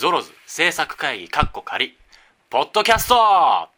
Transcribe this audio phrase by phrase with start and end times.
[0.00, 1.94] ゾロズ制作会議カッコ仮。
[2.48, 3.68] ポッドキャスト！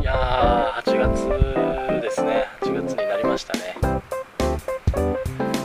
[0.00, 1.28] いやー8月
[2.00, 2.46] ですね。
[2.62, 3.76] 8月になりましたね。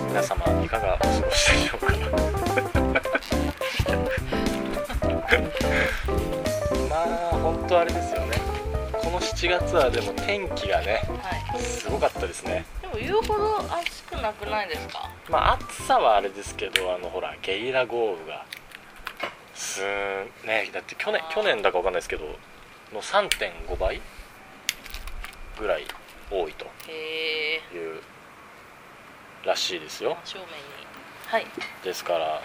[0.10, 1.94] 皆様いかがお過ごしでしょうか？
[6.90, 7.06] まあ
[7.42, 8.42] 本当あれですよね。
[8.92, 11.62] この7月はでも天気がねはい。
[11.62, 12.66] すごかったですね。
[12.82, 15.10] でも言うほど暑くなくないですか？
[15.30, 18.46] まあ暑さはあれですけどあのほらゲリラ豪雨が
[19.54, 22.26] すーねだって去年去年だかわかんないですけど
[22.94, 24.02] の3.5倍
[25.60, 25.84] ぐらい
[26.32, 26.66] 多いと。
[26.66, 28.02] いう
[29.46, 30.54] らしいですよ正面に。
[31.28, 31.46] はい。
[31.84, 32.42] ですから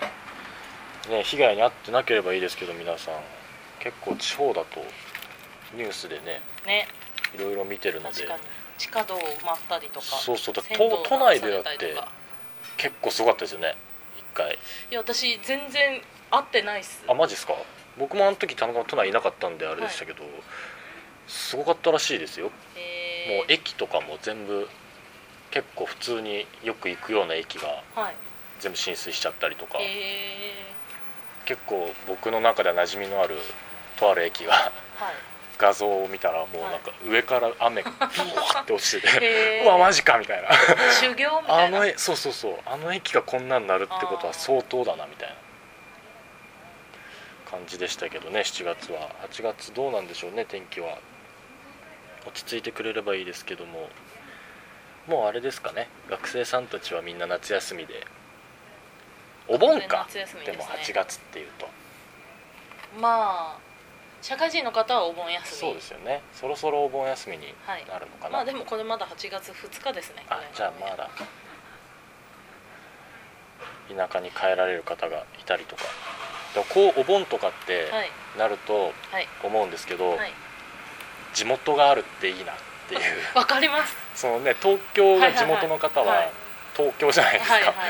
[1.11, 3.15] ね被害に遭ってなければいいですけど皆さん
[3.81, 4.81] 結構地方だと
[5.75, 6.89] ニュースでねね。
[7.35, 8.27] いろいろ見てるので。
[8.79, 10.07] 地下道埋まったりとか。
[10.07, 11.95] そうそうだ都都内でだって
[12.77, 13.75] 結構すごかったですよね
[14.17, 14.55] 一回
[14.91, 16.01] いや私全然
[16.31, 17.03] 会ってないっす。
[17.09, 17.55] あマジですか？
[17.99, 20.23] 僕もあの時田中都内いなかったんであれでしたけど、
[21.27, 22.47] すごかったらしいですよ。
[22.47, 22.53] もう
[23.49, 24.69] 駅とかも全部
[25.51, 28.15] 結構普通によく行くような駅がはい。
[28.61, 30.53] 全部浸水しちゃったりとかへえ。
[31.47, 33.37] 結構僕の中では馴染みのある
[33.97, 34.73] とある駅がはい。
[35.59, 40.49] 画像を見たらもうなんか上から雨がブワーって落ちててうわマジかみたいな。
[40.93, 41.77] 修行みたいな。
[41.77, 42.55] あのえそうそうそう。
[42.65, 45.35] あの駅がこんなんなるってことは相当だなみたいな。
[47.51, 49.11] 感じでしたけどね7月は。
[49.31, 50.99] 8月どうなんでしょうね天気は。
[52.27, 53.89] 落ち着いてくれればいいですけども。
[55.09, 55.89] もうあれですかね。
[56.09, 58.07] 学生さんたちはみんな夏休みで。
[59.49, 60.07] お盆か。
[60.13, 60.59] でもですね。
[60.59, 61.67] 8月っていうと。
[63.01, 63.68] まあ
[64.21, 65.61] 社会人の方はお盆休み。
[65.61, 66.23] そうですよね。
[66.33, 67.85] そろそろお盆休みにはい。
[67.87, 70.25] なるのかな、まあでもこれまだ8月2日ですね。
[70.29, 71.09] あじゃあまだ。
[73.89, 75.83] 田舎に帰られる方がいたりとか。
[76.55, 78.11] でもこうお盆とかってはい。
[78.39, 79.29] なるとはい。
[79.43, 80.33] 思うんですけど、はい。
[81.35, 82.55] 地元があるっていいなっ
[82.89, 83.01] ていう。
[83.39, 83.97] わかります。
[84.15, 86.33] そのね東京が地元の方はいはいははい。
[86.77, 87.87] 東京じゃないですか、はいはいはい。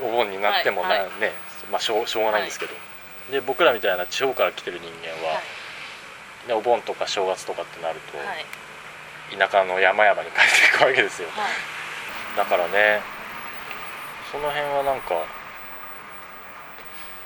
[0.00, 1.32] お盆になってもな、はいはね、
[1.70, 2.74] まあ、しょうしょうがないんですけど、
[3.30, 5.25] で僕らみたいな地方から来てる人間
[6.48, 8.46] は、はいね、お盆とか正月とかってなると、はい。
[9.36, 11.28] 田舎の山々に帰っていくわけですよ。
[11.32, 11.76] はい。
[12.36, 13.00] だからね
[14.30, 15.24] その辺はなんか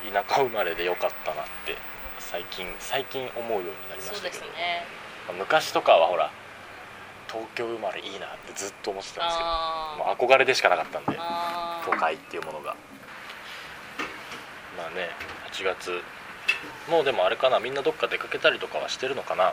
[0.06, 1.76] 田舎生まれでよかったなって
[2.19, 4.86] 最近最近思うようになりましたけど、ね。
[5.26, 6.30] まあ昔とかはほら
[7.28, 11.19] 東京生まれいいなってずっと思ってたんですけどあもう憧れでしかなかったんで
[11.84, 12.76] 都会っていうものが。
[14.78, 15.10] まあね
[15.53, 16.00] 8月
[16.88, 19.48] もうでもあれかなみんなどっか出かけたりとかはしてるのかな？
[19.48, 19.53] い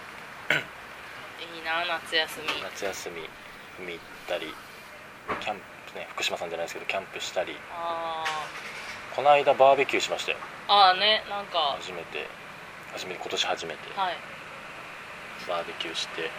[1.59, 2.47] いな夏休み。
[2.63, 3.29] 夏休み
[3.79, 4.53] 海行ったり
[5.41, 5.57] キャン
[5.93, 7.55] プね福島さんじゃないですけどキャンプしたり。
[7.71, 8.23] あ
[9.15, 10.37] この間バーベキューしましたよ。
[10.67, 11.75] ーあーねなんか。
[11.79, 12.27] 初めて。
[12.93, 13.99] 初めて今年初めて。
[13.99, 14.17] はい。
[15.47, 16.29] バーベキューして。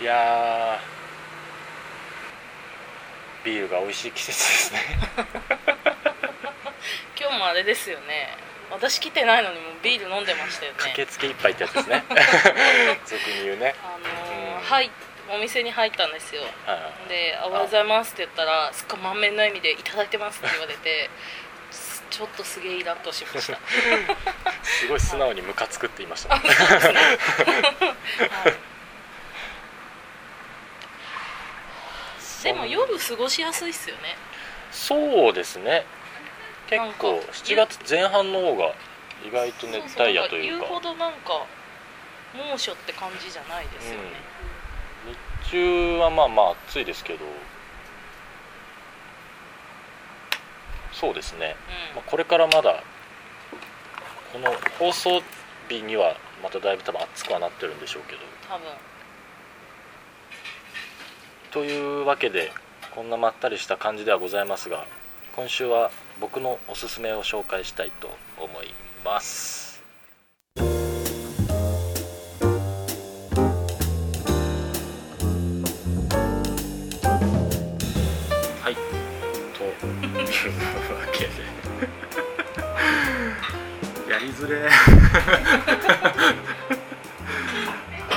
[0.00, 3.44] いやー。
[3.44, 4.80] ビールが美味しい季節ですね。
[7.18, 8.36] 今日もあれですよね。
[8.70, 10.78] 私来てないのにもうビール飲んでましたよね。
[10.78, 12.04] 駆けつけ一杯ってやつですね。
[13.06, 13.74] 俗に言うね。
[13.82, 14.60] あのーうん。
[14.60, 14.90] はい
[15.28, 16.42] お店に入ったんですよ。
[17.08, 21.10] で「おはようございます」って言ったらすっごい満面の笑みで「いただいてます」って言われて
[21.72, 23.58] す ちょっとすげえイラッとしました。
[24.62, 26.42] すごい素直にムカつくって言いましたね。
[26.48, 28.54] はい。
[32.44, 34.16] でも夜過ごしやすいっすよね。
[34.70, 35.84] そうですね
[36.68, 38.74] 結構か7月前半の方が
[39.26, 40.66] 意外と熱帯夜というか。
[40.66, 41.46] そそなんか言うほどなんか
[42.52, 44.08] 猛暑って感じじゃないですよね。
[45.44, 47.24] 日中はまあまあ暑いですけど。
[50.92, 51.56] そうですね、
[51.90, 51.96] うん。
[51.96, 52.82] まあ、これからまだ
[54.32, 55.22] この放送
[55.68, 58.20] 日にはまただいぶ多分暑くはなってるんでしょうけど。
[58.48, 58.66] 多分。
[61.50, 62.52] というわけで
[62.94, 64.86] こんなまったりした感じではございますが
[65.34, 68.08] 今週は僕のおすすめを紹介したいと
[68.38, 68.72] 思い
[69.04, 69.82] ます。
[78.62, 78.74] はい。
[78.74, 79.70] という
[80.08, 80.14] わ
[81.12, 81.32] けで。
[84.10, 84.70] やりづれ。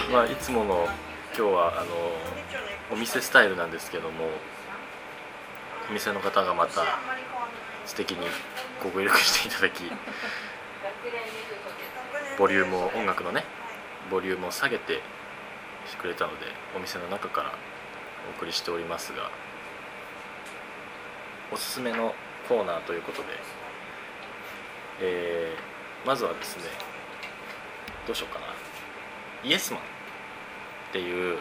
[0.09, 0.87] まあいつもの
[1.37, 1.87] 今日はあの
[2.91, 4.29] お店スタイルなんですけども
[5.89, 6.99] お店の方がまた
[7.89, 8.19] 素敵に
[8.83, 9.81] ご協力していただき
[12.37, 13.43] ボリュームを音楽のね
[14.11, 15.01] ボリュームを下げて
[15.87, 16.45] してくれたので
[16.75, 17.51] お店の中から
[18.27, 19.31] お送りしておりますが
[21.51, 22.13] おすすめの
[22.47, 23.27] コーナーということで、
[24.99, 25.69] えー
[26.07, 26.63] まずはですね
[28.07, 28.45] どうしようかな。
[29.43, 29.83] イエスマンっ
[30.93, 31.37] ていう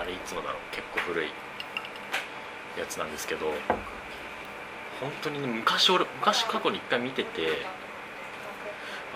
[0.00, 1.28] あれいつのだろう結構古い
[2.78, 3.52] やつなんですけど
[5.02, 7.66] 本当にね昔俺昔過去に一回見てて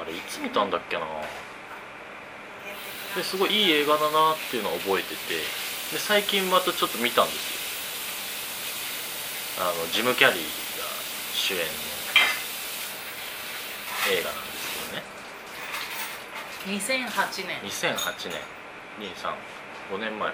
[0.02, 1.06] あれいつ見たんだっけな。
[3.14, 5.34] ですごいいい映画だなっていうのを覚えてて
[5.92, 7.54] で最近またちょっと見たんです
[9.60, 9.64] よ。
[9.64, 10.44] あのジム・キャリーが
[11.32, 11.64] 主演の
[14.10, 14.68] 映画なんです
[16.66, 16.78] けどね。
[16.78, 17.60] 2008年。
[17.62, 18.42] 2008年。
[19.00, 20.32] 235年前。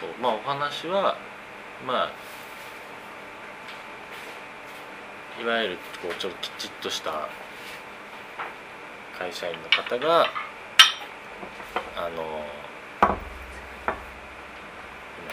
[0.00, 1.18] そうまあお話は
[1.86, 2.12] まあ
[5.40, 7.28] いわゆるこうちょっときちっとした
[9.18, 10.26] 会社員の方が
[11.96, 12.44] あの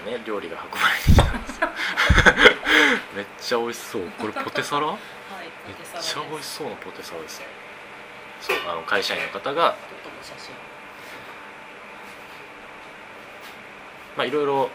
[0.05, 1.69] 今ね料理が運ばれてきたんですよ。
[3.15, 4.09] めっちゃ美味しそう。
[4.19, 4.87] これポテサラ？
[4.87, 4.97] はい
[5.67, 7.45] めっちゃ美味しそうなポテサラですね
[8.41, 9.75] そうあの会社員の方が
[14.17, 14.69] まあいろいろ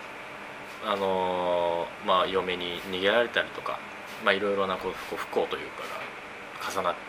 [0.87, 3.79] あのーまあ嫁に逃げられたりとか
[4.25, 7.01] まあいろいろなこう不幸というかが重なって、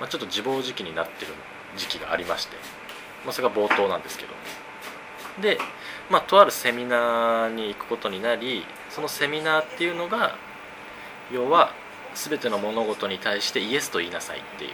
[0.00, 1.32] まあ、ちょっと自暴自棄になってる
[1.76, 2.56] 時期がありまして、
[3.24, 4.32] まあ、それが冒頭なんですけど。
[5.40, 5.58] で
[6.10, 10.36] まあとあるセミナーに行くことになりそのセミナーっていうのが
[11.32, 11.72] 要は
[12.14, 14.70] 全ての物事に対してイエスと言いなさいっていう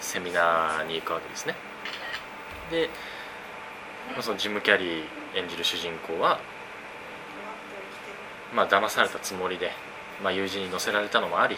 [0.00, 1.54] セミナーに行くわけですね。
[2.70, 2.90] で
[4.12, 5.04] まあそのジム・キャリー
[5.36, 6.40] 演じる主人公は
[8.54, 9.70] まあ騙されたつもりで、
[10.22, 11.56] まあ、友人に乗せられたのもあり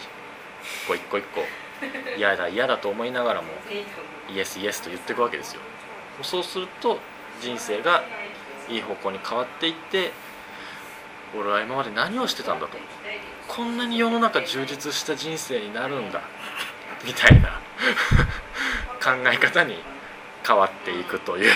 [0.87, 1.43] こう一個一個
[2.17, 3.47] 嫌だ嫌だと思いながらも
[4.29, 5.61] イエスイエスと言っていくわけですよ。
[6.21, 6.99] そうすると
[7.41, 8.03] 人生が
[8.67, 10.11] いい方向に変わっていって
[11.37, 12.77] 俺は今まで何をしてたんだと。
[13.47, 16.21] こんなに世の中充実した人生になるんだ
[17.03, 17.59] みたいな
[19.01, 19.81] 考え方に
[20.45, 21.51] 変わっていくという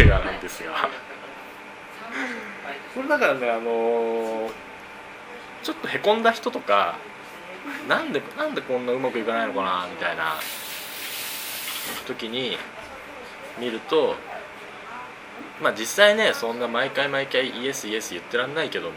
[0.00, 0.88] 映画なんですが。
[2.94, 4.71] これだからねあのー
[5.62, 6.98] ちょっとへこんだ人とか
[7.88, 10.34] なんでなんでこんなうまくいかないのかなみたいな
[12.06, 12.56] 時に
[13.58, 14.16] 見ると
[15.60, 18.96] まあ実際ねそんな毎回毎回イエスイエス言ってらんないけども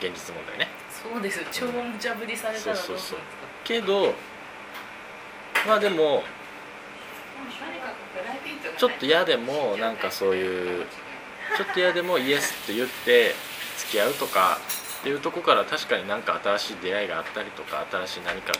[0.00, 0.68] 現実問題ね。
[0.90, 1.46] そうですよ。
[1.50, 3.20] 超無茶ぶりされたらどうするんですか？
[3.64, 4.12] けど
[5.66, 6.22] まあでも
[8.76, 10.86] ちょっと嫌でもなんかそういう
[11.56, 13.34] ちょっと嫌でもイエスって言って
[13.78, 14.58] 付き合うとか
[15.00, 18.58] っていうとこから確かになんか新しい出会いがあったりとか新しい何かが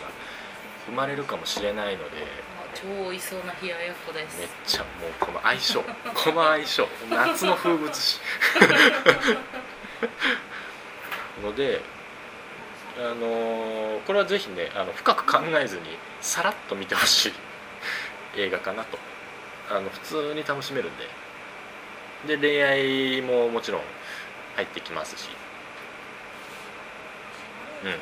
[0.85, 2.09] 生まれるかもしれないので
[2.73, 4.39] 超美味しそうな冷ややっこです。
[4.39, 5.81] めっちゃもうこの相性
[6.13, 8.19] この相性夏の風物詩。
[11.43, 11.81] ので
[12.97, 15.81] あのーこれはぜひねあの深く考えずに
[16.21, 17.33] さらっと見てほしい
[18.37, 18.97] 映画かなと。
[19.69, 21.07] あの普通に楽しめるんで。
[22.25, 23.81] で恋愛ももちろん
[24.55, 25.29] 入ってきますし
[27.83, 27.95] うん。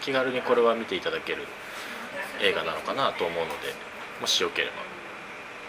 [0.00, 1.46] 気軽にこれは見ていただける
[2.40, 3.74] 映画なのかなと思うので
[4.20, 4.74] もしよければ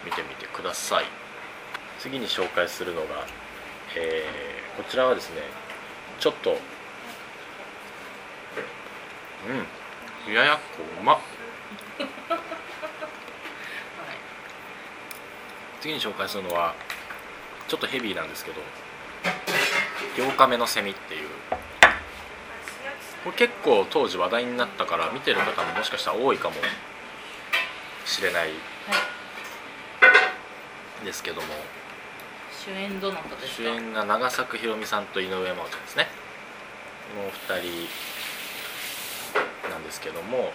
[0.05, 1.05] 見てみてください。
[1.99, 3.25] 次に紹介するのが、
[3.95, 5.41] えーこちらはですね
[6.19, 6.53] ちょっとう
[9.51, 11.15] ん冷ややっこうま。
[11.15, 11.17] っ
[15.81, 16.75] 次に紹介するのは
[17.67, 18.61] ちょっとヘビーなんですけど
[20.15, 21.29] 「8日目のセミ」っていう
[23.23, 26.55] これ結構当時話題になったから見てる方ももしかしたら多いかも
[28.05, 28.49] しれない
[31.03, 31.47] ですけども。
[32.65, 33.63] 主演どなたですか？
[33.63, 36.07] 主演が長作ひろみさんと井上真央ちゃんですね。
[37.15, 37.87] この2人
[39.69, 40.51] なんですけども。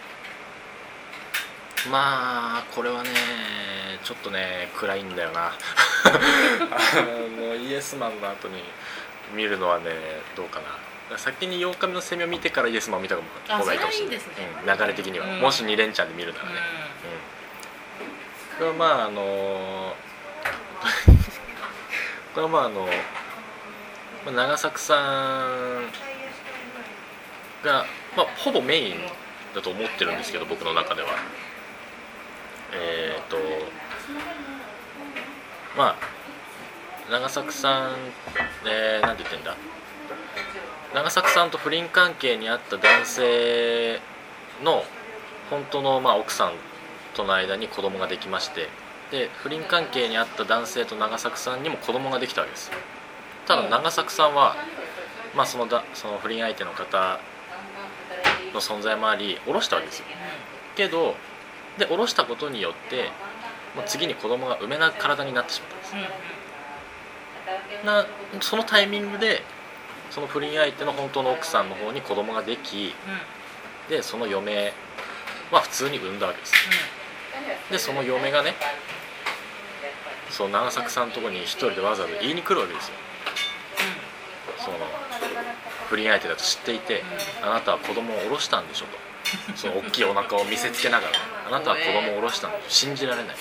[1.91, 3.09] まあこれはね
[4.05, 5.47] ちょっとね暗いんだよな。
[5.51, 5.53] あ
[7.41, 8.63] のイエスマンの後に
[9.35, 9.91] 見るのはね
[10.37, 10.67] どうかな
[11.19, 13.23] 先に8日目のセミを見てからイエスマンを見た方
[13.65, 14.17] がいいかもしれない。
[14.17, 14.23] ね。
[14.67, 15.41] うん、流れ的には、うん。
[15.41, 16.53] もし2連チャンで見るならね、
[18.53, 19.95] うん、これはまああの
[22.35, 22.89] これはまああの
[24.27, 25.91] まあ長作さん
[27.65, 28.97] が、まあ、ほぼメイン
[29.55, 31.09] だと思ってるんですけど僕の中では。
[32.75, 33.37] えっ、と
[35.77, 35.97] まあ
[37.11, 37.97] 長作さん
[38.65, 39.55] えー、なんて言ってんだ
[40.95, 44.01] 長作さんと不倫関係にあった男性
[44.63, 44.85] の
[45.51, 46.53] 本当のまあ奥さん
[47.15, 48.69] との間に子供ができまして
[49.11, 52.71] で不倫関係にあった男性と長作さんにも子供ができたわけです
[53.47, 54.57] たただうん長作さんは、
[55.35, 57.19] まあ、そのだその不倫相手の方
[58.55, 60.07] の存在もあり下ろしたわけですよ。
[60.77, 61.15] けど
[61.79, 63.11] で下ろしたことによって
[63.75, 65.87] もう次に子供が産めない体になってしまったんで
[67.81, 67.87] す。
[67.87, 68.07] な
[68.41, 69.43] そのタイミングで
[70.13, 72.95] その不倫相手の本当の奥さんの方に子供ができ
[73.89, 74.75] でその嫁
[75.51, 76.53] は普通に産んだわけです。
[77.71, 78.55] でその嫁がね
[80.29, 82.95] その長作さんのとこに一人でわざわざ言いに来るわけですよ。
[84.59, 84.77] その
[85.89, 87.03] 不倫相手だと知っていて
[87.43, 89.57] あなたは子供を下ろしたんでしょと。
[89.57, 92.69] その大きいお腹を見せつけながらねあなたは子供を下ろしたんでしょ。
[92.69, 93.37] 信じられない。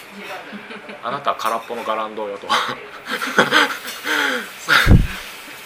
[1.03, 2.47] あなたは空っぽのガランドよと。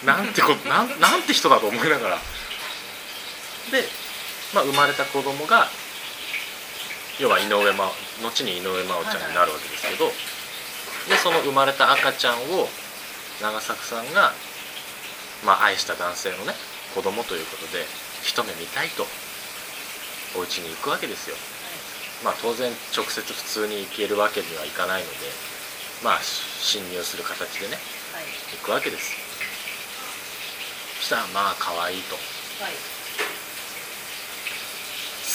[0.06, 2.18] なんてことなんなんて人だと思いながら。
[3.72, 3.84] で、
[4.54, 5.68] まあ、生まれた子供が
[7.20, 10.12] 要は井上真央後に井上真央ちゃんになるわけですけど
[11.10, 12.68] でその生まれた赤ちゃんを
[13.42, 14.34] 長作さんが、
[15.46, 16.54] まあ、愛した男性のね
[16.94, 17.84] 子供ということで
[18.24, 19.06] 一目見たいと
[20.38, 21.36] お家に行くわけですよ。
[22.24, 25.16] まあ当然直接普通に行けるわけにはいかないので
[26.04, 27.76] まあ侵入する形でね
[28.14, 28.24] はい。
[28.58, 29.25] 行くわけです
[31.00, 32.16] そしたらまあ可愛いと。
[32.16, 32.22] は
[32.70, 32.74] い。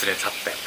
[0.07, 0.63] 連れ去ったよね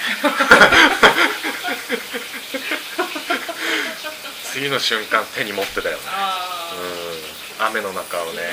[4.52, 6.04] 次の瞬間手に持ってたよね。
[6.08, 6.72] あ
[7.60, 7.66] うん。
[7.68, 8.42] 雨の中をね。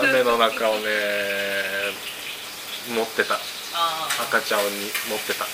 [0.00, 0.86] 雨の中をね
[2.88, 3.38] 持ってた。
[4.22, 5.44] 赤ちゃんに持ってた。
[5.44, 5.50] で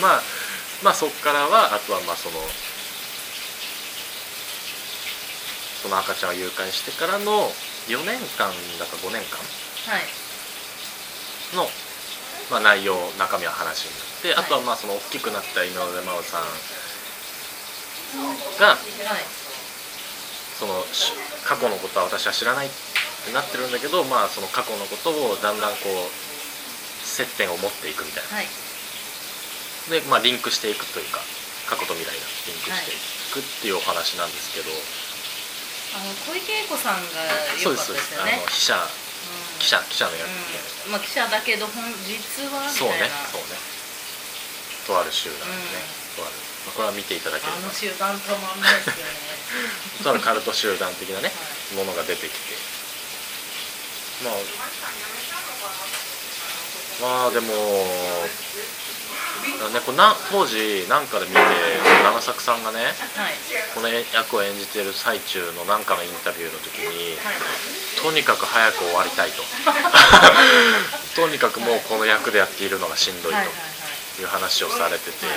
[0.00, 0.22] まあ
[0.82, 2.40] まあそこからはあとはまあその
[5.82, 7.50] その赤ちゃんを誘拐してからの
[7.90, 9.42] 4年間だか5年間
[9.90, 10.06] はい。
[11.58, 11.66] の、
[12.50, 14.46] まあ、内容中身は話になって、はい。
[14.46, 16.46] あとはまあその大きくなった井上真央さん
[18.62, 18.78] がはい。
[20.58, 21.12] そのし
[21.42, 28.36] 過去のことは私は知らないってなってるんだけどまあその過去のことをだんだんこう接点を持っていくみたいな。
[28.38, 28.46] はい。
[29.90, 31.18] で、まあ、リンクしていくというか
[31.66, 34.70] 過去と未来がリンクしていくっていうお話なんですけど、
[35.92, 37.20] あの小池栄子さんが
[37.60, 38.40] 良かったですよね。
[38.40, 38.88] の記者うん。
[39.60, 40.92] 記者記者のやつうん。
[40.92, 43.16] まあ記者だけど本実はみそうねたいな。
[43.28, 43.56] そうね
[44.86, 45.54] とある集団ね、
[46.18, 46.34] とある、
[46.66, 47.58] まあ、これは見ていただければ。
[47.58, 49.14] あの集団たまんないですよね。
[50.02, 51.32] とあるカルト集団的なねは
[51.72, 51.76] い。
[51.76, 52.56] ものが出てきて。
[54.24, 54.34] まあ
[57.00, 57.52] まあでも
[59.72, 61.40] ねこれな当時なんかで見て
[62.04, 63.34] 長作さんがねはい。
[63.74, 67.36] この役を演じてる最中のなんかのインタビューの時にはい。
[68.02, 69.42] とにかく早く終わりたいと。
[71.16, 75.36] とにかくもうこの役でやっているのがしんどいという話をされてて、はい。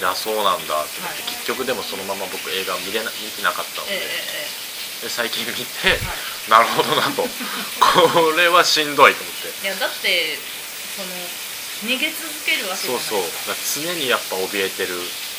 [0.00, 1.32] いやそうなんだって思って、はい。
[1.32, 4.00] 結局でもそのまま僕映画を見れな見てなかったので,、
[5.02, 5.64] で最近見て、
[6.48, 7.22] なるほどなと。
[7.80, 9.66] これはしんどいと思って。
[9.66, 10.38] いやだって
[10.96, 11.08] その
[11.84, 13.02] 逃げ続けるわけじゃない。
[13.02, 13.24] そうそう。
[13.48, 14.94] だから常にやっぱ怯えてる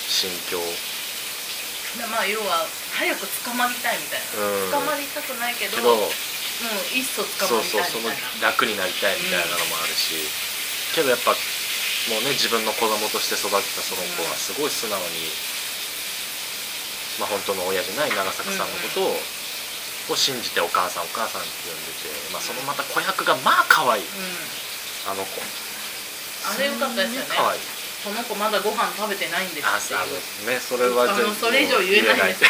[0.10, 0.58] 心境。
[0.58, 4.72] でまあ要は早く捕まりたいみたいな、うん。
[4.72, 6.10] 捕まりたくないけどけどもう
[6.96, 8.48] いっそ捕そうまりたそうそのいみたいな。
[8.48, 10.16] 楽になりたいみたいなのもあるし、
[10.96, 15.30] けどやっぱもうね自分の子供として育てたその子はすごい素直に、
[17.20, 24.04] まあ本当の親じゃない長作さんのことを,、を信じてお母さんお母さんって呼んでて、まあ、そのまた子役がまあ可愛い。
[24.04, 25.12] うん。
[25.12, 25.42] あの子
[26.48, 27.28] あれよかったですよね。
[27.30, 27.62] 可愛い。
[28.02, 30.00] この子まだご飯食べてないんですあっていう。
[30.00, 30.14] あの
[30.54, 30.60] ね。
[30.60, 32.36] それはあの全それ以上言えない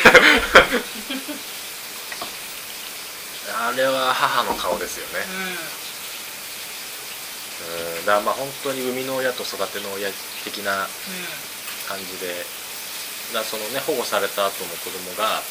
[3.51, 5.25] あれは母の顔ですよね、
[7.99, 10.09] うん、だからまあ本当に生みの親と育ての親
[10.45, 10.87] 的な
[11.87, 12.61] 感じで。
[13.33, 15.41] だそのね保護された後の子供が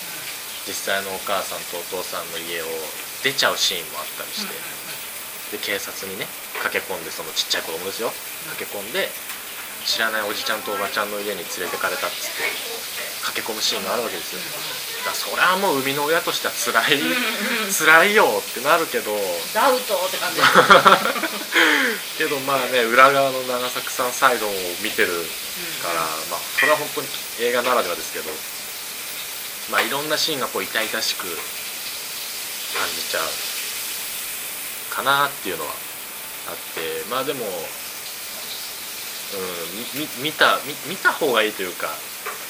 [0.69, 2.67] 実際のお母さんとお父さんの家を
[3.25, 4.53] 出ちゃうシーンもあったりして、
[5.57, 6.27] で警察にね
[6.61, 8.13] 駆け込んでそのちっちゃい子供ですよ。
[8.57, 9.09] 駆け込んで
[9.85, 12.45] 知らないおじちゃんとおばちゃんの家に連れてかれたっつって
[13.33, 14.41] 駆け込むシーンがあるわけですよ。
[15.01, 17.01] だからそれはもう生みの親としては辛い
[17.73, 19.17] 辛いよってなるけど。
[19.55, 20.41] ダウトって感じ。
[22.21, 24.53] けどまあね裏側の長作さんサイドを
[24.83, 25.09] 見てる
[25.83, 27.09] から、まあそれは本当に
[27.41, 28.31] 映画ならではですけど
[29.71, 35.73] まあいろんなシーンがこう痛々しく感じちゃうかなっていうのは
[36.49, 37.51] あってまあでも、うん、
[40.01, 41.89] み見た見見た方がいいというか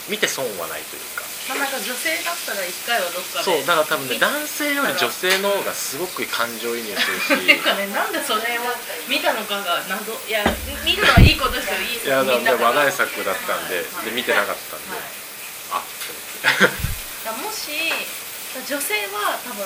[0.09, 1.25] 見て損はないというか。
[1.49, 8.71] まあなんか女性だったら一回はどっかでそうだから多分ね見男性より女性の方がすごく感情移入するっていうし かねなんでそれを
[9.09, 10.15] 見たのかが謎。
[10.29, 10.45] いや
[10.85, 11.81] 見るのはいいことですよ。
[11.81, 12.71] いいいやだから。
[12.71, 14.95] 話題作だったんではいで見てなかったんで。
[14.95, 15.21] はい
[15.71, 16.67] あって思って。
[17.25, 17.71] だからし
[18.67, 19.65] 女性は多分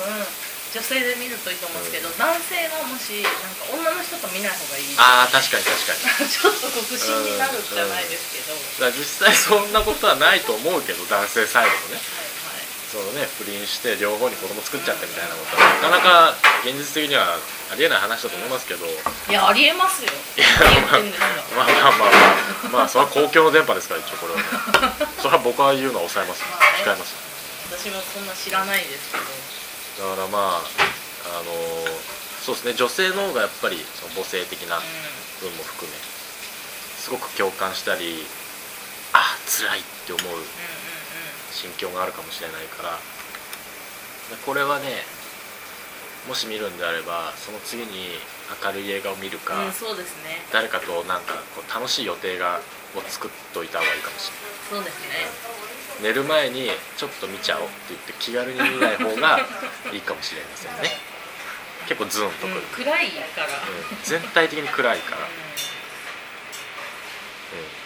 [0.74, 4.90] 女性で見るといいと思うんですけど、男性がもしなんか女の人と見ない方がいい。
[4.98, 6.26] ああ確かに確かに。
[6.26, 12.02] ちょっと独身になるじゃないですけど、だから実際そんなことはないと思うけど男性サイドもね。
[12.02, 12.26] はい。
[12.26, 12.64] はい
[12.94, 17.38] そのね不倫して両方に子供作っちゃってみたいなことはなかなか現実的には
[17.72, 18.86] ありえない話だと思いますけど。
[18.86, 18.90] い
[19.30, 20.10] いやありえますよ。
[20.36, 21.26] や何言ってんですか
[21.56, 24.38] まあまあまあまあまあそれは公共の電波ですから一応これは。
[24.38, 26.42] ね それは僕は言うのは抑えます。
[26.42, 27.14] まあね控えます。
[27.70, 29.24] 私もそんな知らないですけど、
[29.98, 31.52] だからまああの
[32.42, 34.80] そうですね女性の方がやっぱりその母性的なう
[35.40, 38.26] 部分も含めすごく共感したり
[39.12, 40.24] あ辛いって思う
[41.52, 42.98] 心境があるかもしれないから
[44.30, 45.06] でこれはね
[46.28, 48.16] もし見るんであればその次に
[48.64, 50.40] 明るい映画を見るか、うん、うん、そうですね。
[50.52, 52.60] 誰かとなんかこう楽しい予定が
[52.96, 54.32] を作っといた方がいいかもし
[54.72, 54.80] れない。
[54.80, 55.53] そうですね
[56.02, 59.40] 寝る前にちょっと見ちゃおうって言って気軽に見ない方が
[59.92, 60.98] いいかもしれませんね。
[61.86, 63.48] 結構ズーンとくる、うん、うん暗いから、
[64.02, 65.26] 全体的に暗いから、うん。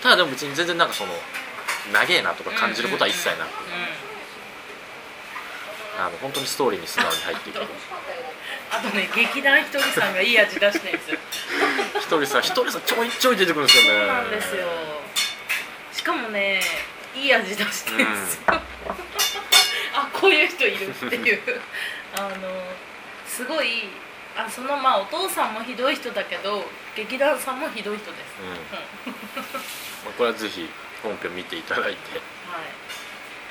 [0.02, 1.12] ただでも別に全然なんかその
[1.92, 3.82] 長えなとか感じることは一切なく、うん。
[3.82, 4.08] うん
[5.98, 7.58] あの本当にストーリーに素直に入っていく。
[8.70, 11.18] あとね劇団ひとりさんがいい味出してるんですよ。
[11.98, 13.98] 一人さ一人さちょいちょい出てくるんですよね。
[13.98, 14.68] そうなんですよ。
[15.92, 16.62] しかもね
[17.18, 18.42] いい味出してるんですよ、
[19.94, 21.60] あこういう人いるっていう。
[22.16, 22.28] あの
[23.26, 23.88] すごい
[24.36, 26.64] あそのまあお父さんもひどい人だけど
[26.96, 28.48] 劇団さんもひどい人です、うん。
[28.48, 28.54] うん。
[28.54, 30.68] まあこれはぜひ
[31.02, 32.18] 本編見ていただいて。
[32.18, 32.22] はい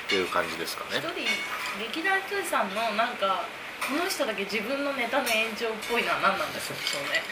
[0.08, 0.96] っていう感じですかね。
[0.96, 3.44] 一人劇団ひとりさんのなんか
[3.84, 7.22] この人だけ自分のネタの炎上っぽいのは何なんですかそうね。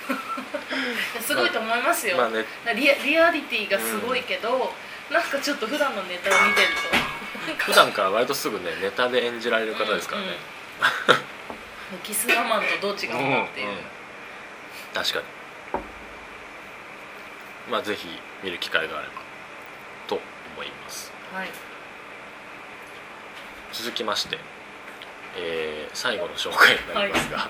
[1.25, 2.45] すごいと思いますよ、まあね。
[2.75, 4.75] リアリアリティがすごいけど、
[5.11, 6.69] なんかちょっと普段のネタを見てる
[7.57, 7.65] と。
[7.65, 11.37] 普段から割とすぐねネタで演じられる方ですからね、うん
[12.03, 13.79] キス我慢とどう違うんだっていう、うんうん。
[14.93, 15.25] 確かに。
[17.71, 18.09] まあぜひ
[18.43, 19.15] 見る機会があれば
[20.09, 21.13] と思います。
[21.33, 21.49] はい。
[23.73, 24.39] 続きまして、
[25.39, 27.49] えー最後の紹介になりますが、こ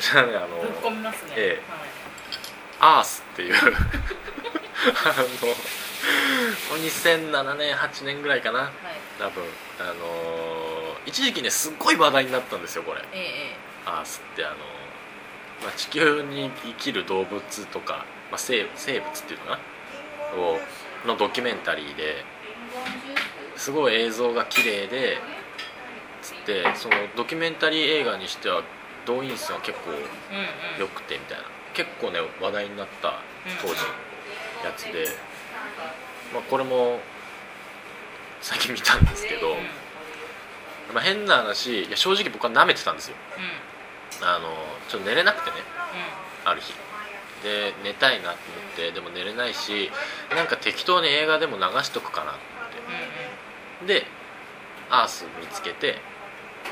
[0.00, 1.60] ちらねあのぶっ込みますね、え
[2.80, 2.80] え。
[2.80, 2.98] はい。
[2.98, 3.54] アースっていう。
[3.60, 3.74] あの
[6.70, 8.60] 2007年8年ぐらいかな。
[8.60, 8.70] はい。
[9.18, 9.44] 多分
[9.78, 13.00] あのー一時期ねすっごい話題になったんですよこれ。
[13.12, 14.58] えええアースってあのー、
[15.64, 19.58] まあ、地球に生きる動物とか、まあ、生生物っていうのか
[20.36, 20.40] な？
[20.40, 20.60] を
[21.06, 22.24] のドキュメンタリーで
[23.56, 25.18] すごい映像が綺麗で
[26.22, 28.62] つってそのドキュメンタリー映画にしては
[29.04, 29.90] 動員数が結構
[30.78, 31.44] 良くてみたいな。
[31.74, 33.14] 結構ね話題になった
[33.60, 33.88] 当時の
[34.64, 35.06] やつで、
[36.32, 37.00] まあ、これも
[38.40, 39.56] 最近見たんですけど、うん。
[40.94, 43.16] まあ、変な話いや正直僕は舐めてたんですよ。
[44.20, 44.26] うん。
[44.26, 44.48] あの
[44.88, 45.56] ちょっと寝れなくてね
[46.44, 46.72] うある日。
[47.42, 48.38] で寝たいなと思
[48.72, 49.90] ってでも寝れないし
[50.34, 53.04] なんか適当に映画でも流しとくかなとんうん思
[53.84, 54.06] ってで
[54.90, 55.96] アース見つけて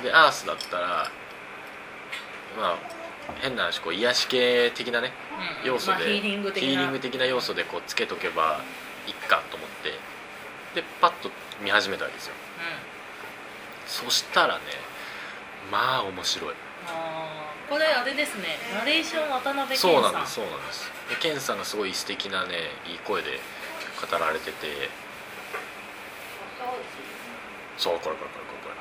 [0.02, 1.10] でアースだったら
[2.56, 2.78] まあ
[3.40, 5.12] 変な話こう癒し系的なね
[5.62, 5.68] うん。
[5.68, 6.52] 要素で、ヒーリング
[7.00, 8.60] 的な要素でこうつけとけば
[9.10, 9.90] いっかと思って
[10.80, 12.34] でパッと見始めたわけですよ。
[13.86, 14.60] そしたらね
[15.70, 16.54] まあ面白い。
[16.86, 18.58] あーこれあれですね。
[18.74, 19.90] ナレーション渡辺謙さん。
[19.92, 20.90] そうなんですそうなんです。
[21.10, 23.40] でケンさんがすごい素敵なねいい声で
[24.00, 24.88] 語られてて。
[27.76, 28.74] そうこれこれこれこれこれ。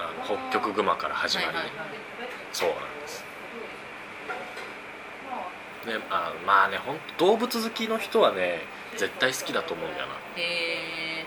[0.00, 1.48] あの北極熊から始まり。
[1.48, 1.88] ね、はいはいはい。
[2.52, 3.24] そうなんです
[5.86, 8.60] ねあまあね本当動物好きの人はね
[8.96, 10.14] 絶対好きだと思うんだよな。
[10.36, 10.42] へ
[11.20, 11.24] え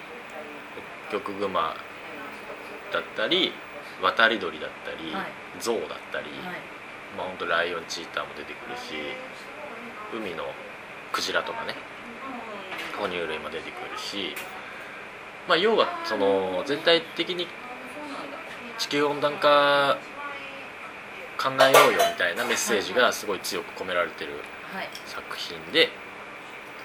[1.10, 3.54] 北極熊だったり
[4.02, 5.26] 渡り鳥だったり、はい。
[5.60, 6.78] ゾウだったり、はい。
[7.18, 8.94] まあ本当ライオンチーターも出てくるし
[10.14, 10.44] 海の
[11.12, 11.76] クジラとかね
[13.00, 14.36] 哺乳類も出てくるし、
[15.48, 17.48] まあ、要はその全体的に
[18.78, 19.98] 地球温暖化
[21.38, 24.32] 考えようよみたいなメッセージがすごい強く込められてる
[24.74, 24.90] はい。
[25.06, 25.90] 作品で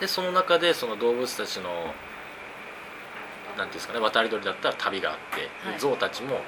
[0.01, 1.95] でその中でその動物たちのなん
[3.57, 5.79] ていうんですかね渡り鳥だったら旅があって、はい。
[5.79, 6.41] ゾウたちも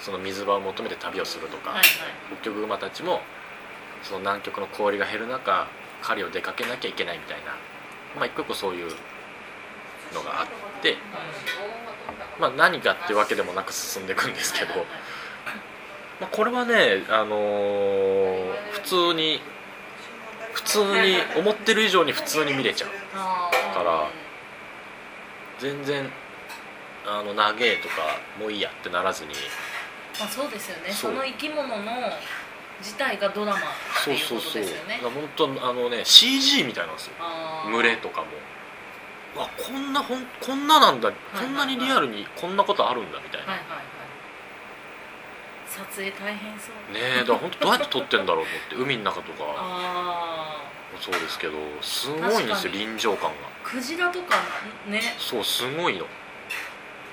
[0.00, 1.84] その水場を求めて旅をするとか、はい
[2.40, 3.20] 北極熊たちも
[4.02, 5.66] その南極の氷が減る中
[6.02, 7.56] 狩りを出かけなきゃいけないみたいな、
[8.16, 8.90] まあ、一個一個そういう
[10.14, 10.46] のがあっ
[10.82, 10.96] て、
[12.40, 14.86] まあ、何かってわけでもなく進んでいくんですけど、
[16.20, 19.40] まあ、これはね、あのー普通に
[20.52, 24.08] 普通に思ってる以上に普通に見れちゃうから
[25.58, 26.08] 全然
[27.06, 27.94] あの長えとか
[28.38, 29.30] もういいやってならずに。
[30.18, 30.90] まあそうですよね。
[30.90, 31.76] そそうの生き物の
[32.80, 33.66] 自体がドラマって
[34.04, 37.12] そういうことそうそうですよねだから本当あのね CG みたいなんですよ。
[37.70, 38.26] 群れとかも。
[39.36, 41.12] うわこんなほんこんななんだ、い。
[41.38, 43.97] こんなにリアルにこんなことあるんだみたいな、はいはいはい
[45.68, 46.92] 撮影大変そう。
[46.92, 49.44] ねえだから本当どうやって撮ってんだろうと思って海の中とか。
[49.56, 51.52] あもそうですけど
[51.82, 52.78] すごいんですよ確かに。
[52.78, 53.36] 臨場感が。
[53.46, 54.36] あクジラとか
[54.88, 55.02] ね。
[55.18, 56.06] そうすごいの。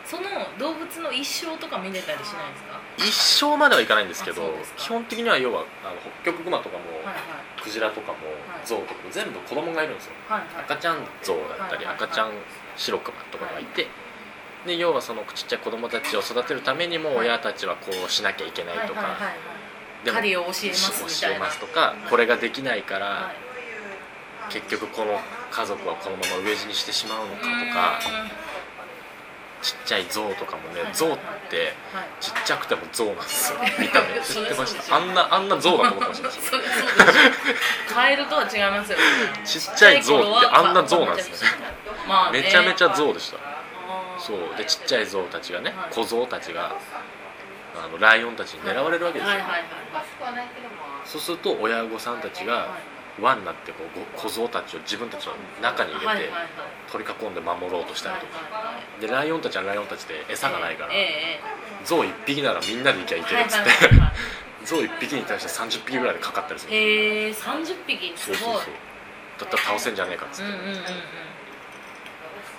[0.06, 0.24] その
[0.60, 2.80] 動物の一生とか見れたりしないですか？
[3.00, 4.80] 一生まではいかないんですけどあそうですか。
[4.80, 7.62] 基本的には要はあの北極熊とかも、はいはい。
[7.62, 8.22] クジラとかも、い。
[8.64, 10.14] ゾウとかも全部子供がいるんですよ。
[10.30, 10.64] はいはい。
[10.64, 12.06] 赤ちゃんゾウだったり、はいはいはい。
[12.06, 12.32] 赤ちゃん
[12.78, 13.88] 白熊とかがいて、
[14.66, 17.28] で要はそのちっちゃい子供たちを育てるためにもはい。
[17.28, 19.18] 親たちはこうしなきゃいけないとか、
[20.04, 23.32] でも狩りを教えます教えますとかこれができないから、は
[24.50, 24.54] い。
[24.54, 25.20] 結局この
[25.52, 28.00] 家族はこのまま飢え死にしてしまうのかとか
[29.62, 31.10] ちっちゃい象とかもねはい象っ
[31.50, 32.06] てはい。
[32.20, 33.60] ちっちゃくても象なんですよ。
[33.80, 34.22] 見た目。
[34.22, 34.96] 知ってました？
[34.96, 39.04] あんなあんな象だと思ってましたカエルとは違いますよね。
[39.46, 41.50] ちっちゃい象ってあんな象なんですよ
[42.08, 43.38] まあねめちゃめちゃ象でした
[44.18, 44.56] そう。
[44.58, 45.94] でちっちゃい象たちがねはい。
[45.94, 46.76] 小象たちが
[47.76, 49.34] あのライオンたちに狙われるわけですよ。
[49.34, 49.42] はい。
[49.42, 49.52] はい。
[49.52, 49.62] はい。
[51.06, 52.66] そうすると親御さんたちがは
[53.20, 53.22] い。
[53.22, 56.30] 輪になってこうご小象たちを自分たちの中に入れて
[56.92, 58.40] 取り囲んで守ろうとしたりとか。
[59.00, 60.92] でライオンたちはライオンたちで餌がないから
[61.84, 63.70] 象1匹ならみんなで行きゃいえけるっつって
[64.66, 66.74] 象1匹に対して30匹ぐらいでかかったりする。
[66.74, 68.14] へえ30匹？
[68.18, 68.38] すごい。
[68.38, 68.74] そうそうそう。
[69.40, 70.52] だったら倒せんじゃねえかっつって。
[70.52, 70.84] うんうんうんうん。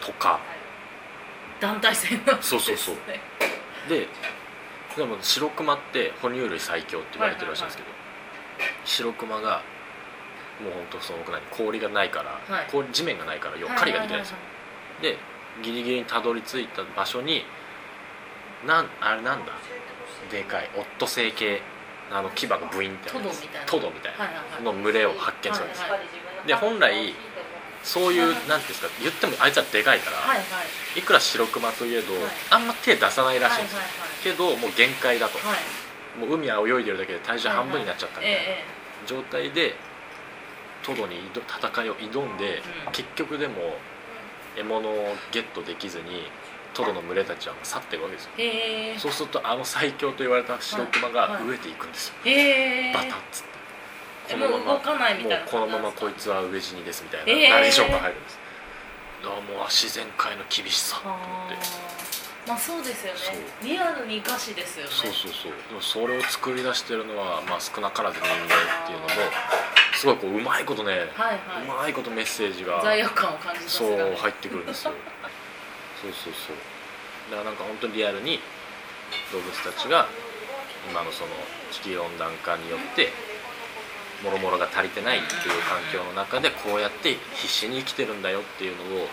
[0.00, 0.38] とか
[1.60, 2.94] 団体戦なんですそうそうそう。
[3.08, 3.20] ね
[3.88, 4.08] で
[4.96, 7.88] でも白熊って哺乳類最強って言われてるらしいんですけど
[8.84, 9.62] 白熊が
[10.60, 12.66] もうほんとその何氷がないから、はい。
[12.70, 14.36] 氷地面がないから要は狩りができないんですよ、
[15.02, 15.18] で
[15.62, 17.44] ギリギリにたどり着いた場所に
[18.66, 19.52] なんあれなんだ？
[20.30, 21.60] でかいオットセイ系
[22.10, 24.60] あの牙がブインってトドみたいな。
[24.64, 25.84] の群れを発見するんです
[26.46, 27.14] で本来
[27.86, 30.98] そういうなんていうんですか言ってもあいつはでかいから、はいはい。
[30.98, 32.22] いくら白熊といえど、はい。
[32.50, 33.88] あんま手出さないらしいんですよ、はい
[34.24, 35.46] けどもう限界だと、はい。
[35.48, 35.62] はい
[36.16, 38.64] もう海は泳いでるだけで体重半分になっちゃったみたいなえ
[39.06, 39.74] 状態で
[40.82, 43.76] トドに挑戦いを挑んで、うん結局でも
[44.56, 46.30] 獲物をゲットできずに
[46.72, 48.30] トドの群れたちは去っていくわけですよ。
[48.38, 48.46] ええ。
[48.92, 51.42] えへそうするとあの最強と言われた白熊がはい。
[51.42, 52.94] 飢えていくんですよ、えへえ。
[52.94, 53.55] バタッつって
[54.28, 57.50] えもう動かないみたいなもうこのままこいつは飢え死にですみたいなえー。
[57.50, 58.38] ナレーションが入るんです、
[59.22, 61.66] だからもう自然界の厳しさってあ言って。
[61.66, 62.48] ー。
[62.48, 63.18] まあそうですよね。
[63.62, 64.90] リアルに生かしですよね。
[64.92, 65.52] そうそうそう。
[65.68, 69.10] でもそれを作り出してるのは、まあ、少なからず人間っていうのも
[69.94, 71.64] すごいこううまいことね、はいはい。
[71.64, 74.92] うまいことメッセージが罪悪感を感じそう入ってくるんですよ。
[76.00, 76.56] そうそうそう。
[77.30, 78.38] だからなんか本当にリアルに
[79.32, 80.06] 動物たちが
[80.88, 81.30] 今のその
[81.72, 83.10] 地球温暖化によって
[84.24, 89.08] もろもろが足りてないっていう環境の中でこうやって必死に生きてるんだよっていうのを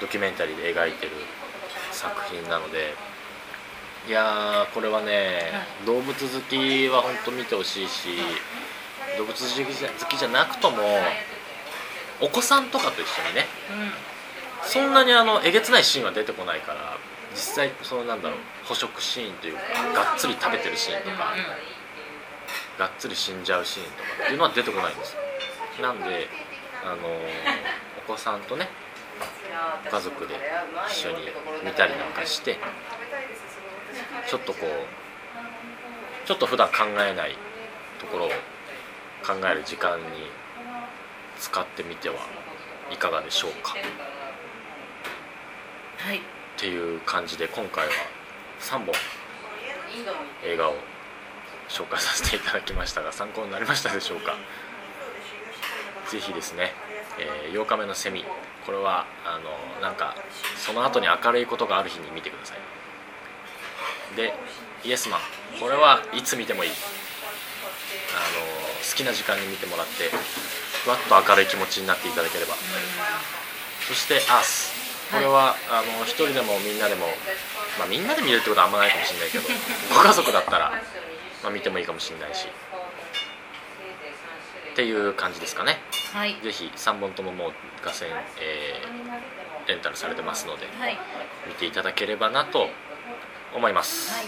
[0.00, 1.12] ドキュメンタリーで描いてる
[1.92, 2.94] 作品なので
[4.08, 5.50] いやーこれはね、
[5.86, 8.08] 動物好きは本当見てほしいし、
[9.16, 10.76] 動物好きじゃ好きじゃなくとも
[12.20, 14.68] お子さんとかと一緒にねうん。
[14.68, 16.98] そんなにあのえげつないシーンは出てこないから
[17.32, 19.60] 実際そのなんだろう捕食シーンというか
[19.94, 21.32] がっつり食べてるシーンとか、
[22.78, 25.20] がっつり死んじゃうシーンとかっていうのは出てこないんですよ。
[25.82, 26.28] なんで
[26.84, 26.96] あの
[28.06, 28.68] お子さんとね
[29.84, 30.34] ご家族で
[30.88, 31.16] 一緒に
[31.64, 32.58] 見たりなんかして
[34.28, 37.36] ちょっとこうちょっと普段考えない
[38.00, 38.28] ところを
[39.24, 40.04] 考える時間に
[41.38, 42.16] 使ってみては
[42.90, 43.74] いかがでしょうか。
[45.98, 46.18] はい。
[46.18, 46.20] っ
[46.56, 47.92] ていう感じで今回は
[48.60, 48.94] 3本
[50.44, 50.74] 映画を
[51.68, 54.34] 紹介させていただきましたが参考になりましたでしょうか？
[56.10, 56.72] ぜひですね、
[57.18, 58.24] えー8日目のセミ
[58.66, 60.14] これはあのなんか
[60.56, 62.58] その後に明るいことがある日に見てください。
[64.16, 64.34] で
[64.84, 65.20] イエスマン
[65.60, 66.70] これはいつ見てもいい。
[66.70, 66.74] あ
[68.38, 68.46] の
[68.78, 70.10] 好きな時間に見てもらって
[70.84, 72.54] ふわっと明るい気持ちになっていただければ。
[73.88, 74.72] そしてアース。
[75.12, 77.06] これは、あの一人でもみんなでも、
[77.78, 79.44] まあ、みんなで見るってことはあんまないかもしれないけど
[79.94, 80.72] ご家族だったら、
[81.44, 82.48] まあ、見てもいいかもしれないし。
[84.72, 85.78] っていう感じですかね。
[86.12, 86.36] はい。
[86.42, 87.52] ぜひ3本とももう
[87.84, 88.08] 画線、
[88.40, 90.98] えーレンタルされてますのではい。
[91.48, 92.68] 見ていただければなと
[93.54, 94.26] 思います、はい。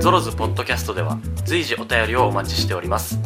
[0.00, 3.18] ゾロズポッドキャストでは随時お便りをお待ちしております。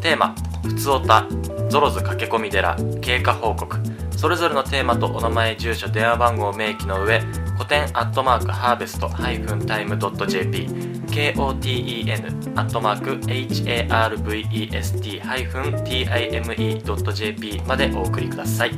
[0.00, 1.26] テーマ「ふつおた」
[1.68, 3.76] ゾロズ駆け込み寺経過報告。
[4.16, 7.22] それぞれのテーマとお名前住所電話番号を明記の上
[7.56, 10.66] 古典アットマークハーベストハイフンタイムドット JP
[11.06, 18.72] KOTEN アットマーク HARVEST ハイフン TIME ドット JP までお送りください。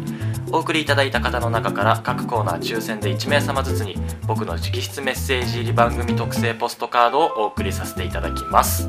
[0.50, 8.88] お送りいただいた方の中から各コーナー抽選で1名様ずつに僕の直筆メッセージ入り番組特製ポストカードをお送りさせていただきます。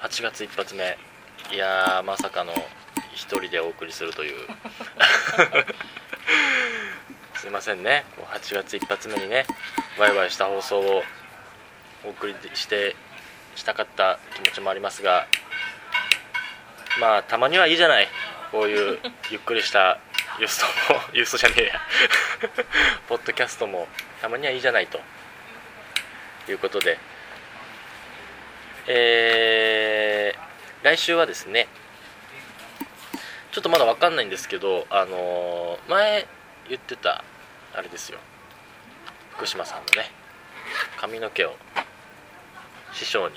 [0.00, 0.96] 8月一発目。
[1.52, 2.52] いやまさかの
[3.16, 4.36] 一人でお送りするという。
[7.34, 8.04] すいませんね。
[8.16, 9.46] こう8月一発目にね
[9.98, 11.02] ワイワイした放送を
[12.04, 12.94] お送りして
[13.56, 15.26] したかった気持ちもありますが
[17.00, 18.08] まあたまにはいいじゃない。
[18.52, 19.00] こういう
[19.30, 19.98] ゆっくりした
[20.38, 21.80] ユーストもユーストじゃねえや。
[23.08, 23.88] ポッドキャストも
[24.20, 25.00] たまにはいいじゃないと。
[26.48, 26.98] いうことで。
[28.88, 31.66] えー、来週はですね
[33.56, 36.26] ちょっとまだ分かんないんですけどあのー、前
[36.68, 37.24] 言ってた
[37.74, 38.18] あれですよ。
[39.30, 40.10] 福島さんのね
[41.00, 41.54] 髪の毛を
[42.92, 43.36] 師匠に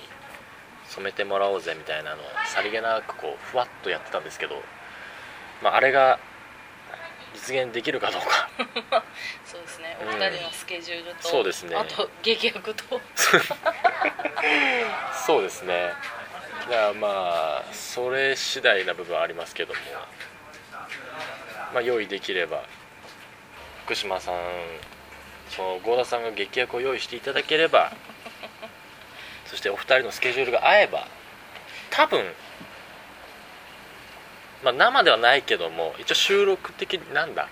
[0.90, 2.20] 染めてもらおうぜみたいなのを
[2.54, 4.56] さりげなくこうふわっとやってたんですけど、
[5.64, 6.20] まあ、あれが
[7.34, 8.50] 実現できるかどうか。
[9.46, 9.98] そうですね。
[10.02, 11.78] お二人のスケジュールと、うん、そうですね。
[11.78, 13.00] あと劇薬と。
[15.26, 15.76] そうですね。
[15.76, 15.96] だ
[16.70, 19.80] からまあそれ次第な部分はありますけども
[21.74, 22.64] まあ用意できれば
[23.86, 24.36] 福島さん
[25.50, 27.92] その合田さんが劇薬を用意していただければ
[29.48, 31.08] そしてお二人のスケジュールが合えば
[31.90, 32.24] 多分
[34.64, 37.48] まあ、生ではないけども一応収録的になんだ？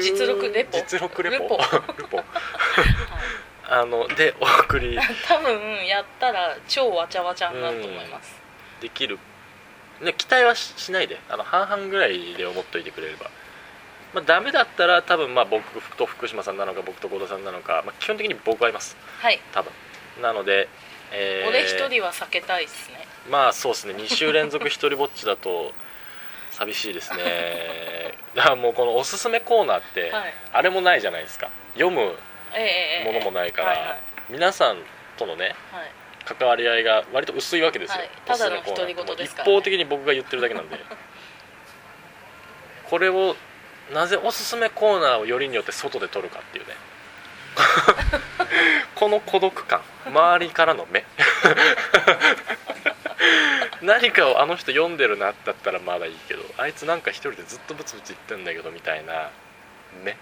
[0.00, 0.78] 実録レポ？
[0.78, 1.36] 実録レポ。
[1.38, 1.58] レポ
[3.68, 4.98] あのでお送り。
[5.26, 8.40] 多分やったら超わちゃわちゃになると思います、
[8.76, 9.18] うん、できる、
[10.00, 11.18] ね、期待はしないで。
[11.28, 13.30] あの半々ぐらいで思っといてくれれば。
[14.14, 15.62] まあ、ダメだったら多分まあ僕
[15.96, 18.96] と福島さんなのか僕と合田さんなのか、まあ、基本的に僕はいます。
[19.20, 19.40] はい。
[19.52, 19.72] 多分。
[20.22, 20.68] なので、
[21.12, 23.06] えー、俺一人は避けたいですね。
[23.28, 23.94] まあそうですね。
[23.94, 25.72] 2週連続一人ぼっちだと
[26.52, 28.14] 寂しいですね。
[28.34, 31.50] だからもうこのおすすめコーナーって、はい、あれもないじゃないですか。
[31.74, 32.16] 読む
[33.04, 34.78] ものもないから、皆さん
[35.16, 35.90] とのね、はい、
[36.24, 40.78] 関わり合いが割と薄いわけですよ、ただの独り言ですから、ね、一方的に僕が言ってるだけなんで。
[42.88, 43.36] これを
[43.92, 46.74] なぜおすすめコーナーをよりによって外で撮るかっていうね。
[48.94, 49.80] この孤独感。
[50.06, 51.04] 周りからの目。
[53.82, 59.30] 何かをあの人読んでるなだったらまだいいけどあいつなんか一人でずっとブツブツ言ってんだけどみたいな
[60.02, 60.16] ね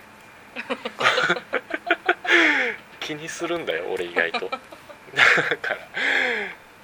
[3.05, 4.49] 気にするんだよ俺意外と。
[5.15, 5.89] だから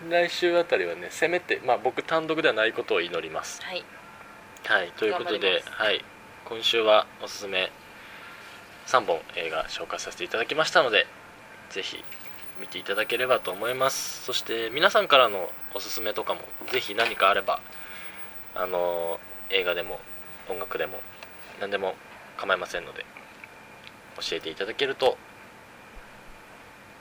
[0.09, 3.63] 来週あたりはねせめてまあ僕単独ではないことを祈ります。
[3.63, 3.85] はい、
[4.67, 6.05] はい、ということで、はい、
[6.45, 7.73] 今週はおすすめ
[8.87, 11.07] 3本映画紹介させていただきましたので
[11.71, 12.05] ぜひ
[12.61, 14.23] 見ていただければと思います。
[14.25, 17.61] そして皆さんからのおすすめとかもぜひ何かあれば
[18.55, 19.99] あの映画でも
[20.51, 21.01] 音楽でも
[21.61, 21.95] 何でも
[22.37, 23.07] 構いませんので
[24.21, 25.17] 教えていただけると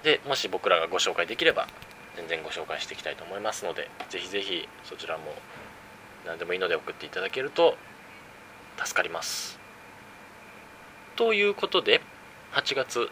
[0.04, 1.68] でもし僕らがご紹介できれば
[2.16, 5.34] 全然ご紹介していきたいと思いますのでぜひぜひそちらも
[6.26, 7.76] 何でもいいので送っていただけると
[8.78, 9.60] 助かります。
[11.16, 12.02] ということで
[12.54, 13.10] 8月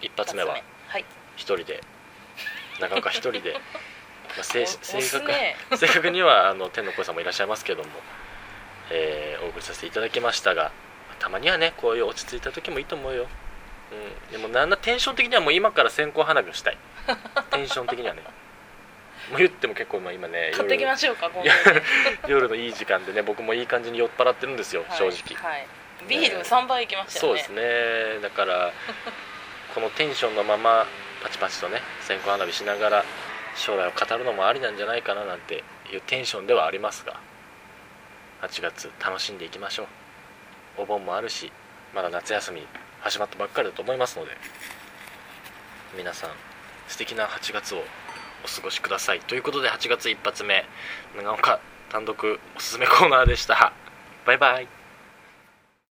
[0.00, 0.56] 一発目は
[1.36, 1.80] 一人で
[2.80, 3.52] 長岡一人で、
[4.36, 5.32] まあ、正正確
[5.78, 7.90] 正確にはあの天の声さんもいらっしゃいますけども、
[8.90, 10.72] えー、お送りさせていただきましたが
[11.20, 13.28] たまにはねこういう落ち着いた時もいいと思うよ、
[13.92, 16.78] うん、でもなんなテンション的にはもう今から線香花火をしたい。
[17.50, 18.22] テンション的にはね。
[19.30, 21.30] もう言っても結構今ね買ってきましょうか
[22.26, 22.48] 夜。
[22.48, 25.66] のいい時間でね僕もいい感じに酔っ払ってるんですよ、はい、正直、はい、
[26.08, 28.20] ビール3杯いきましたよね、そうですね。
[28.20, 28.72] だから
[29.74, 30.86] このテンションのまま
[31.22, 33.04] パチパチとね線香花火しながら
[33.54, 37.20] 将来を語るのもありなんじゃないかななんていうテンションではありますが。
[38.42, 39.86] 8月楽しんでいきましょう。
[40.78, 41.52] お盆もあるし
[41.94, 42.66] まだ夏休み
[43.02, 44.32] 始まったばっかりだと思いますので
[45.96, 46.30] 皆さん
[46.88, 47.78] 素敵な8月を
[48.44, 49.20] お過ごしください。
[49.20, 50.64] ということで8月1発目。
[51.16, 51.60] 長岡
[51.90, 53.72] 単独おすすめコーナーでした。
[54.26, 54.81] バイバイ。